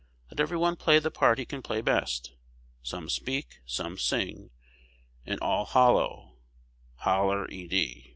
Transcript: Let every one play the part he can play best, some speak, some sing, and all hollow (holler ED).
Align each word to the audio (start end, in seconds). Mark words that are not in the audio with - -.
Let 0.31 0.39
every 0.39 0.57
one 0.57 0.77
play 0.77 0.97
the 0.97 1.11
part 1.11 1.37
he 1.37 1.45
can 1.45 1.61
play 1.61 1.79
best, 1.79 2.31
some 2.81 3.07
speak, 3.07 3.59
some 3.67 3.99
sing, 3.99 4.49
and 5.27 5.39
all 5.41 5.63
hollow 5.63 6.37
(holler 6.95 7.47
ED). 7.51 8.07